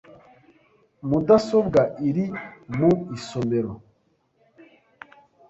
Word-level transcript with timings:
Mudasobwa 1.07 1.81
iri 2.07 2.25
mu 2.77 2.91
isomero. 3.17 3.71